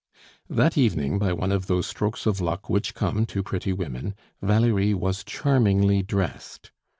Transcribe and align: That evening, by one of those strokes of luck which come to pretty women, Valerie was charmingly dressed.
That 0.49 0.79
evening, 0.79 1.19
by 1.19 1.31
one 1.31 1.51
of 1.51 1.67
those 1.67 1.85
strokes 1.85 2.25
of 2.25 2.41
luck 2.41 2.67
which 2.71 2.95
come 2.95 3.27
to 3.27 3.43
pretty 3.43 3.71
women, 3.71 4.15
Valerie 4.41 4.95
was 4.95 5.23
charmingly 5.23 6.01
dressed. 6.01 6.71